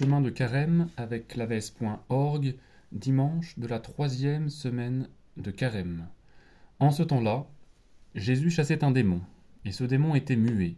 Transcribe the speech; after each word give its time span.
Chemin 0.00 0.22
de 0.22 0.30
Carême 0.30 0.88
avec 0.96 1.28
claves.org, 1.28 2.54
dimanche 2.90 3.58
de 3.58 3.66
la 3.66 3.80
troisième 3.80 4.48
semaine 4.48 5.10
de 5.36 5.50
Carême. 5.50 6.08
En 6.78 6.90
ce 6.90 7.02
temps-là, 7.02 7.44
Jésus 8.14 8.48
chassait 8.48 8.82
un 8.82 8.92
démon, 8.92 9.20
et 9.66 9.72
ce 9.72 9.84
démon 9.84 10.14
était 10.14 10.36
muet. 10.36 10.76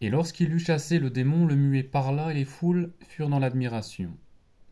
Et 0.00 0.10
lorsqu'il 0.10 0.52
eut 0.52 0.58
chassé 0.58 0.98
le 0.98 1.08
démon, 1.08 1.46
le 1.46 1.54
muet 1.54 1.84
parla, 1.84 2.32
et 2.32 2.34
les 2.34 2.44
foules 2.44 2.90
furent 3.06 3.28
dans 3.28 3.38
l'admiration. 3.38 4.10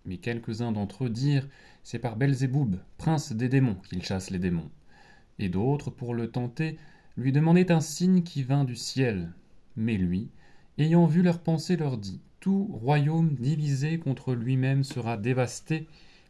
Mais 0.04 0.16
quelques-uns 0.16 0.72
d'entre 0.72 1.04
eux 1.04 1.10
dirent 1.10 1.46
C'est 1.84 2.00
par 2.00 2.16
Belzéboub, 2.16 2.74
prince 2.98 3.30
des 3.30 3.48
démons, 3.48 3.76
qu'il 3.88 4.02
chasse 4.02 4.30
les 4.30 4.40
démons. 4.40 4.72
Et 5.38 5.48
d'autres, 5.48 5.90
pour 5.90 6.12
le 6.12 6.28
tenter, 6.28 6.76
lui 7.16 7.30
demandaient 7.30 7.70
un 7.70 7.80
signe 7.80 8.24
qui 8.24 8.42
vint 8.42 8.64
du 8.64 8.74
ciel. 8.74 9.30
Mais 9.76 9.96
lui, 9.96 10.28
ayant 10.76 11.06
vu 11.06 11.22
leurs 11.22 11.38
pensées, 11.38 11.76
leur 11.76 11.98
dit 11.98 12.20
tout 12.40 12.64
royaume 12.72 13.34
divisé 13.34 13.98
contre 13.98 14.34
lui-même 14.34 14.82
sera 14.82 15.16
dévasté, 15.16 15.86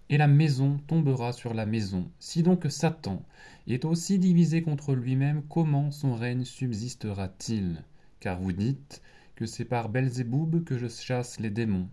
et 0.08 0.18
la 0.18 0.26
maison 0.26 0.78
tombera 0.88 1.32
sur 1.32 1.54
la 1.54 1.66
maison. 1.66 2.10
Si 2.18 2.42
donc 2.42 2.66
Satan 2.68 3.24
est 3.68 3.84
aussi 3.84 4.18
divisé 4.18 4.60
contre 4.60 4.94
lui-même, 4.94 5.42
comment 5.48 5.92
son 5.92 6.16
règne 6.16 6.44
subsistera-t-il? 6.44 7.84
Car 8.18 8.40
vous 8.40 8.50
dites 8.50 9.02
que 9.36 9.46
c'est 9.46 9.64
par 9.64 9.88
Belzéboub 9.88 10.64
que 10.64 10.76
je 10.76 10.88
chasse 10.88 11.38
les 11.38 11.50
démons. 11.50 11.88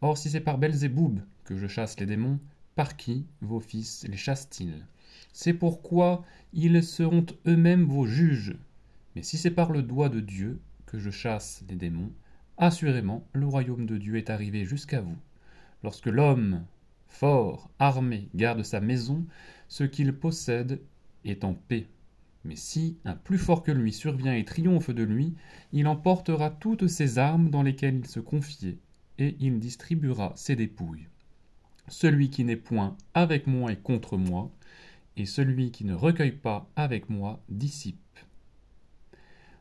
Or, 0.00 0.16
si 0.16 0.30
c'est 0.30 0.40
par 0.40 0.56
Belzéboub 0.56 1.20
que 1.44 1.58
je 1.58 1.66
chasse 1.66 2.00
les 2.00 2.06
démons, 2.06 2.40
par 2.74 2.96
qui 2.96 3.26
vos 3.42 3.60
fils 3.60 4.06
les 4.08 4.16
chassent-ils? 4.16 4.86
C'est 5.34 5.52
pourquoi 5.52 6.24
ils 6.54 6.82
seront 6.82 7.26
eux-mêmes 7.46 7.84
vos 7.84 8.06
juges. 8.06 8.56
Mais 9.14 9.22
si 9.22 9.36
c'est 9.36 9.50
par 9.50 9.72
le 9.72 9.82
doigt 9.82 10.08
de 10.08 10.20
Dieu 10.20 10.58
que 10.86 10.98
je 10.98 11.10
chasse 11.10 11.62
les 11.68 11.76
démons, 11.76 12.12
Assurément, 12.58 13.24
le 13.32 13.46
royaume 13.46 13.86
de 13.86 13.96
Dieu 13.96 14.16
est 14.16 14.30
arrivé 14.30 14.64
jusqu'à 14.64 15.00
vous. 15.00 15.16
Lorsque 15.84 16.06
l'homme, 16.06 16.64
fort, 17.06 17.70
armé, 17.78 18.28
garde 18.34 18.64
sa 18.64 18.80
maison, 18.80 19.24
ce 19.68 19.84
qu'il 19.84 20.12
possède 20.12 20.80
est 21.24 21.44
en 21.44 21.54
paix. 21.54 21.86
Mais 22.44 22.56
si 22.56 22.98
un 23.04 23.14
plus 23.14 23.38
fort 23.38 23.62
que 23.62 23.70
lui 23.70 23.92
survient 23.92 24.34
et 24.34 24.44
triomphe 24.44 24.90
de 24.90 25.04
lui, 25.04 25.34
il 25.72 25.86
emportera 25.86 26.50
toutes 26.50 26.88
ses 26.88 27.18
armes 27.18 27.50
dans 27.50 27.62
lesquelles 27.62 27.98
il 27.98 28.06
se 28.06 28.18
confiait, 28.18 28.78
et 29.18 29.36
il 29.38 29.60
distribuera 29.60 30.32
ses 30.34 30.56
dépouilles. 30.56 31.06
Celui 31.86 32.28
qui 32.28 32.42
n'est 32.42 32.56
point 32.56 32.96
avec 33.14 33.46
moi 33.46 33.70
est 33.70 33.82
contre 33.82 34.16
moi, 34.16 34.50
et 35.16 35.26
celui 35.26 35.70
qui 35.70 35.84
ne 35.84 35.94
recueille 35.94 36.32
pas 36.32 36.68
avec 36.74 37.08
moi 37.08 37.40
dissipe. 37.48 38.18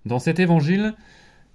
Dans 0.06 0.20
cet 0.20 0.40
évangile, 0.40 0.95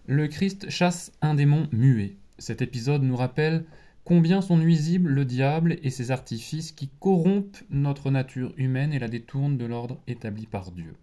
le 0.07 0.27
Christ 0.27 0.69
chasse 0.69 1.13
un 1.23 1.35
démon 1.35 1.69
muet. 1.71 2.17
Cet 2.39 2.61
épisode 2.61 3.05
nous 3.05 3.15
rappelle 3.15 3.65
combien 4.05 4.41
sont 4.41 4.57
nuisibles 4.57 5.11
le 5.11 5.25
diable 5.25 5.79
et 5.83 5.91
ses 5.91 6.11
artifices 6.11 6.73
qui 6.73 6.91
corrompent 6.99 7.63
notre 7.71 8.11
nature 8.11 8.53
humaine 8.57 8.93
et 8.93 8.99
la 8.99 9.07
détournent 9.07 9.59
de 9.59 9.65
l'ordre 9.65 10.01
établi 10.09 10.47
par 10.47 10.73
Dieu. 10.73 10.97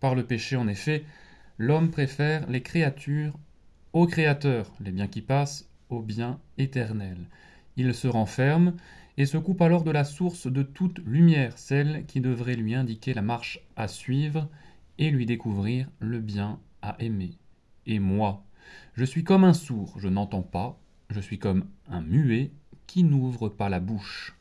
Par 0.00 0.16
le 0.16 0.24
péché, 0.24 0.56
en 0.56 0.66
effet, 0.66 1.04
l'homme 1.56 1.90
préfère 1.90 2.50
les 2.50 2.62
créatures 2.62 3.38
au 3.92 4.06
Créateur, 4.06 4.72
les 4.80 4.90
biens 4.90 5.06
qui 5.06 5.22
passent 5.22 5.68
au 5.88 6.00
bien 6.00 6.40
éternel. 6.58 7.18
Il 7.76 7.94
se 7.94 8.08
renferme 8.08 8.74
et 9.18 9.26
se 9.26 9.36
coupe 9.36 9.62
alors 9.62 9.84
de 9.84 9.90
la 9.92 10.04
source 10.04 10.48
de 10.48 10.64
toute 10.64 10.98
lumière, 11.06 11.58
celle 11.58 12.06
qui 12.06 12.20
devrait 12.20 12.56
lui 12.56 12.74
indiquer 12.74 13.14
la 13.14 13.22
marche 13.22 13.60
à 13.76 13.86
suivre 13.86 14.48
et 14.98 15.10
lui 15.10 15.26
découvrir 15.26 15.88
le 16.00 16.18
bien 16.18 16.58
à 16.80 16.96
aimer 16.98 17.36
et 17.86 17.98
moi. 17.98 18.44
Je 18.94 19.04
suis 19.04 19.24
comme 19.24 19.44
un 19.44 19.54
sourd, 19.54 19.94
je 19.98 20.08
n'entends 20.08 20.42
pas, 20.42 20.78
je 21.10 21.20
suis 21.20 21.38
comme 21.38 21.64
un 21.88 22.02
muet 22.02 22.50
qui 22.86 23.04
n'ouvre 23.04 23.48
pas 23.48 23.68
la 23.68 23.80
bouche. 23.80 24.34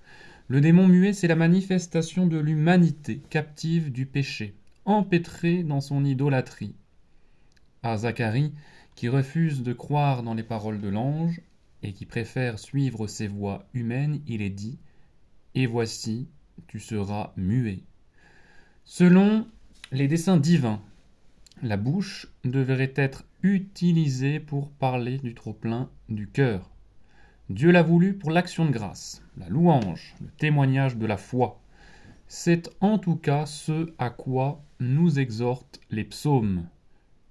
Le 0.47 0.59
démon 0.59 0.87
muet, 0.87 1.13
c'est 1.13 1.27
la 1.27 1.35
manifestation 1.35 2.27
de 2.27 2.37
l'humanité 2.37 3.21
captive 3.29 3.91
du 3.91 4.05
péché, 4.05 4.55
empêtrée 4.85 5.63
dans 5.63 5.79
son 5.79 6.03
idolâtrie. 6.03 6.75
À 7.83 7.97
Zacharie, 7.97 8.53
qui 8.95 9.07
refuse 9.07 9.63
de 9.63 9.73
croire 9.73 10.23
dans 10.23 10.33
les 10.33 10.43
paroles 10.43 10.81
de 10.81 10.89
l'ange 10.89 11.41
et 11.83 11.93
qui 11.93 12.05
préfère 12.05 12.59
suivre 12.59 13.07
ses 13.07 13.27
voies 13.27 13.65
humaines, 13.73 14.21
il 14.27 14.41
est 14.41 14.49
dit 14.49 14.77
Et 15.55 15.65
voici, 15.65 16.27
tu 16.67 16.79
seras 16.79 17.31
muet. 17.37 17.79
Selon 18.83 19.47
les 19.91 20.07
desseins 20.07 20.37
divins, 20.37 20.81
la 21.61 21.77
bouche 21.77 22.27
devrait 22.43 22.93
être 22.95 23.23
utilisée 23.43 24.39
pour 24.39 24.71
parler 24.71 25.17
du 25.19 25.33
trop-plein 25.33 25.89
du 26.09 26.27
cœur. 26.27 26.71
Dieu 27.49 27.71
l'a 27.71 27.83
voulu 27.83 28.13
pour 28.13 28.31
l'action 28.31 28.65
de 28.65 28.71
grâce, 28.71 29.23
la 29.37 29.49
louange, 29.49 30.15
le 30.21 30.29
témoignage 30.37 30.97
de 30.97 31.05
la 31.05 31.17
foi. 31.17 31.61
C'est 32.27 32.69
en 32.79 32.97
tout 32.97 33.15
cas 33.15 33.45
ce 33.45 33.93
à 33.99 34.09
quoi 34.09 34.63
nous 34.79 35.19
exhortent 35.19 35.81
les 35.91 36.03
psaumes. 36.03 36.65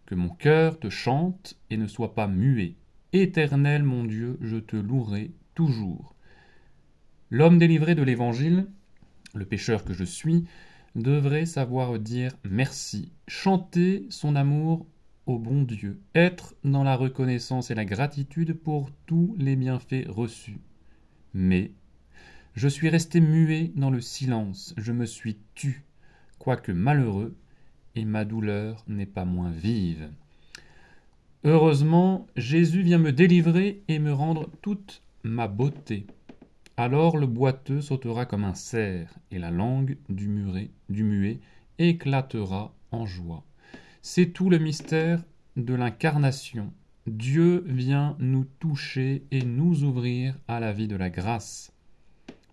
Que 0.06 0.14
mon 0.14 0.28
cœur 0.28 0.78
te 0.78 0.90
chante 0.90 1.56
et 1.70 1.76
ne 1.76 1.86
soit 1.86 2.14
pas 2.14 2.26
muet. 2.26 2.74
Éternel 3.12 3.82
mon 3.82 4.04
Dieu, 4.04 4.38
je 4.40 4.56
te 4.56 4.76
louerai 4.76 5.32
toujours. 5.54 6.14
L'homme 7.30 7.58
délivré 7.58 7.94
de 7.94 8.02
l'Évangile, 8.02 8.66
le 9.34 9.44
pécheur 9.44 9.84
que 9.84 9.94
je 9.94 10.04
suis, 10.04 10.44
devrait 10.94 11.46
savoir 11.46 11.98
dire 11.98 12.32
merci, 12.48 13.12
chanter 13.28 14.06
son 14.10 14.36
amour 14.36 14.86
au 15.26 15.38
bon 15.38 15.62
Dieu, 15.62 16.00
être 16.14 16.54
dans 16.64 16.82
la 16.82 16.96
reconnaissance 16.96 17.70
et 17.70 17.74
la 17.74 17.84
gratitude 17.84 18.54
pour 18.54 18.90
tous 19.06 19.34
les 19.38 19.56
bienfaits 19.56 20.06
reçus. 20.08 20.58
Mais 21.34 21.72
je 22.54 22.68
suis 22.68 22.88
resté 22.88 23.20
muet 23.20 23.70
dans 23.76 23.90
le 23.90 24.00
silence, 24.00 24.74
je 24.76 24.92
me 24.92 25.06
suis 25.06 25.38
tu, 25.54 25.84
quoique 26.38 26.72
malheureux, 26.72 27.36
et 27.94 28.04
ma 28.04 28.24
douleur 28.24 28.84
n'est 28.88 29.06
pas 29.06 29.24
moins 29.24 29.50
vive. 29.50 30.10
Heureusement, 31.44 32.26
Jésus 32.36 32.82
vient 32.82 32.98
me 32.98 33.12
délivrer 33.12 33.82
et 33.88 33.98
me 33.98 34.12
rendre 34.12 34.50
toute 34.62 35.02
ma 35.22 35.48
beauté. 35.48 36.06
Alors 36.82 37.18
le 37.18 37.26
boiteux 37.26 37.82
sautera 37.82 38.24
comme 38.24 38.42
un 38.44 38.54
cerf, 38.54 39.12
et 39.30 39.38
la 39.38 39.50
langue 39.50 39.98
du, 40.08 40.28
muet, 40.28 40.70
du 40.88 41.04
muet 41.04 41.40
éclatera 41.78 42.74
en 42.90 43.04
joie. 43.04 43.44
C'est 44.00 44.32
tout 44.32 44.48
le 44.48 44.56
mystère 44.56 45.22
de 45.58 45.74
l'incarnation. 45.74 46.72
Dieu 47.06 47.64
vient 47.66 48.16
nous 48.18 48.46
toucher 48.60 49.26
et 49.30 49.42
nous 49.42 49.84
ouvrir 49.84 50.38
à 50.48 50.58
la 50.58 50.72
vie 50.72 50.88
de 50.88 50.96
la 50.96 51.10
grâce. 51.10 51.70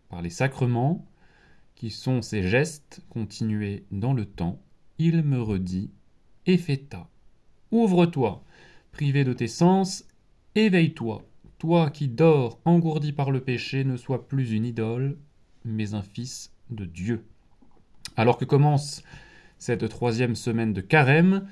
Par 0.10 0.22
les 0.22 0.30
sacrements, 0.30 1.08
qui 1.76 1.90
sont 1.90 2.22
ces 2.22 2.44
gestes 2.44 3.02
continués 3.10 3.86
dans 3.92 4.14
le 4.14 4.26
temps, 4.26 4.62
il 4.98 5.24
me 5.24 5.42
redit 5.42 5.90
Epheta, 6.46 7.08
ouvre-toi, 7.72 8.44
privé 8.92 9.24
de 9.24 9.32
tes 9.32 9.48
sens, 9.48 10.04
éveille-toi, 10.54 11.24
toi 11.58 11.90
qui 11.90 12.08
dors 12.08 12.60
engourdi 12.66 13.14
par 13.14 13.32
le 13.32 13.42
péché, 13.42 13.84
ne 13.84 13.98
sois 13.98 14.28
plus 14.28 14.52
une 14.52 14.66
idole, 14.66 15.18
mais 15.66 15.94
un 15.94 16.02
fils 16.02 16.54
de 16.70 16.86
Dieu. 16.86 17.26
Alors 18.16 18.38
que 18.38 18.46
commence 18.46 19.04
cette 19.58 19.88
troisième 19.90 20.36
semaine 20.36 20.74
de 20.74 20.82
carême, 20.82 21.48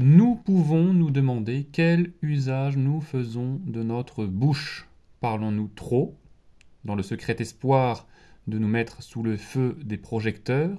nous 0.00 0.34
pouvons 0.34 0.92
nous 0.92 1.10
demander 1.10 1.68
quel 1.70 2.12
usage 2.20 2.76
nous 2.76 3.00
faisons 3.00 3.60
de 3.64 3.82
notre 3.82 4.26
bouche. 4.26 4.88
Parlons-nous 5.20 5.68
trop, 5.68 6.16
dans 6.84 6.96
le 6.96 7.02
secret 7.02 7.36
espoir 7.38 8.08
de 8.48 8.58
nous 8.58 8.68
mettre 8.68 9.02
sous 9.02 9.22
le 9.22 9.36
feu 9.36 9.78
des 9.84 9.96
projecteurs? 9.96 10.78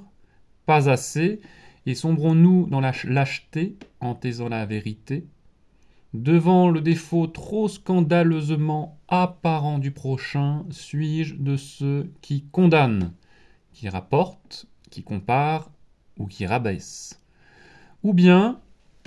Pas 0.65 0.89
assez, 0.89 1.39
et 1.85 1.95
sombrons-nous 1.95 2.67
dans 2.67 2.81
la 2.81 2.91
lâcheté 3.05 3.77
en 4.01 4.15
taisant 4.15 4.49
la 4.49 4.65
vérité? 4.65 5.27
Devant 6.15 6.69
le 6.69 6.79
défaut 6.79 7.27
trop 7.27 7.67
scandaleusement 7.67 8.97
apparent 9.09 9.79
du 9.79 9.91
prochain, 9.91 10.65
suis-je 10.69 11.35
de 11.35 11.57
ceux 11.57 12.09
qui 12.21 12.45
condamnent, 12.53 13.11
qui 13.73 13.89
rapportent, 13.89 14.65
qui 14.89 15.03
comparent 15.03 15.71
ou 16.17 16.27
qui 16.27 16.45
rabaissent? 16.45 17.21
Ou 18.01 18.13
bien 18.13 18.61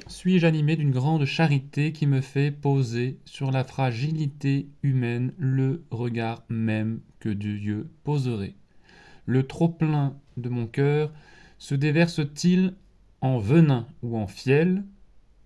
suis-je 0.07 0.47
animé 0.47 0.77
d'une 0.77 0.91
grande 0.91 1.25
charité 1.25 1.93
qui 1.93 2.07
me 2.07 2.21
fait 2.21 2.51
poser 2.51 3.19
sur 3.25 3.53
la 3.53 3.65
fragilité 3.65 4.69
humaine 4.83 5.33
le 5.39 5.83
regard 5.91 6.43
même 6.51 7.01
que 7.21 7.31
Dieu 7.31 7.89
poserait? 8.05 8.55
Le 9.25 9.47
trop-plein 9.47 10.15
de 10.37 10.51
mon 10.51 10.67
cœur 10.67 11.11
se 11.57 11.75
déverse-t-il 11.75 12.75
en 13.23 13.39
venin 13.39 13.87
ou 14.03 14.19
en 14.19 14.27
fiel? 14.27 14.85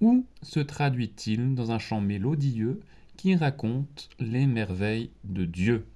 Où 0.02 0.26
se 0.42 0.60
traduit-il 0.60 1.54
dans 1.54 1.70
un 1.70 1.78
chant 1.78 2.00
mélodieux 2.00 2.80
qui 3.16 3.36
raconte 3.36 4.10
les 4.18 4.46
merveilles 4.46 5.10
de 5.24 5.44
Dieu? 5.44 5.86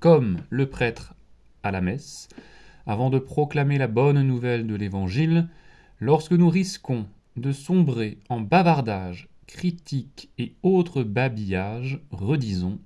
Comme 0.00 0.38
le 0.48 0.70
prêtre 0.70 1.14
à 1.62 1.70
la 1.70 1.82
messe, 1.82 2.28
avant 2.86 3.10
de 3.10 3.18
proclamer 3.18 3.76
la 3.76 3.88
bonne 3.88 4.22
nouvelle 4.22 4.66
de 4.66 4.74
l'Évangile, 4.74 5.48
lorsque 6.00 6.32
nous 6.32 6.48
risquons 6.48 7.06
de 7.36 7.52
sombrer 7.52 8.18
en 8.30 8.40
bavardage, 8.40 9.28
critique 9.46 10.30
et 10.38 10.54
autres 10.62 11.02
babillages, 11.02 12.00
redisons 12.10 12.80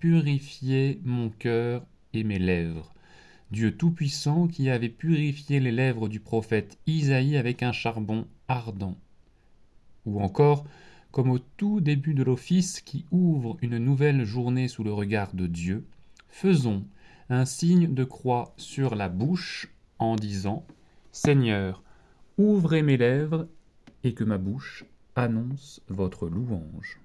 purifié 0.00 1.00
mon 1.04 1.30
cœur 1.30 1.86
et 2.12 2.24
mes 2.24 2.40
lèvres. 2.40 2.92
Dieu 3.52 3.76
Tout-Puissant 3.76 4.48
qui 4.48 4.70
avait 4.70 4.88
purifié 4.88 5.60
les 5.60 5.70
lèvres 5.70 6.08
du 6.08 6.18
prophète 6.18 6.78
Isaïe 6.88 7.36
avec 7.36 7.62
un 7.62 7.72
charbon 7.72 8.26
ardent. 8.48 8.96
Ou 10.06 10.20
encore, 10.20 10.64
comme 11.10 11.30
au 11.30 11.38
tout 11.38 11.80
début 11.80 12.14
de 12.14 12.22
l'office 12.22 12.80
qui 12.80 13.04
ouvre 13.10 13.56
une 13.62 13.78
nouvelle 13.78 14.24
journée 14.24 14.68
sous 14.68 14.82
le 14.82 14.92
regard 14.92 15.34
de 15.34 15.46
Dieu, 15.46 15.84
faisons 16.28 16.84
un 17.28 17.44
signe 17.44 17.92
de 17.92 18.04
croix 18.04 18.54
sur 18.56 18.94
la 18.94 19.08
bouche 19.08 19.68
en 19.98 20.16
disant 20.16 20.64
Seigneur, 21.12 21.82
ouvrez 22.38 22.82
mes 22.82 22.96
lèvres 22.96 23.46
et 24.04 24.14
que 24.14 24.24
ma 24.24 24.38
bouche 24.38 24.84
annonce 25.14 25.80
votre 25.88 26.28
louange. 26.28 27.01